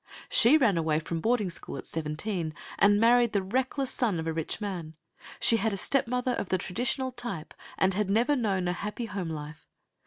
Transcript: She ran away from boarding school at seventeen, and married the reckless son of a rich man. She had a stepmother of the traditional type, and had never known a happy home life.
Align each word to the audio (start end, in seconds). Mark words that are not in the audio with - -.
She 0.29 0.57
ran 0.57 0.79
away 0.79 0.97
from 0.99 1.21
boarding 1.21 1.51
school 1.51 1.77
at 1.77 1.85
seventeen, 1.85 2.55
and 2.79 2.99
married 2.99 3.33
the 3.33 3.43
reckless 3.43 3.91
son 3.91 4.19
of 4.19 4.25
a 4.25 4.33
rich 4.33 4.59
man. 4.59 4.95
She 5.39 5.57
had 5.57 5.73
a 5.73 5.77
stepmother 5.77 6.33
of 6.33 6.49
the 6.49 6.57
traditional 6.57 7.11
type, 7.11 7.53
and 7.77 7.93
had 7.93 8.09
never 8.09 8.35
known 8.35 8.67
a 8.67 8.73
happy 8.73 9.05
home 9.05 9.29
life. 9.29 9.67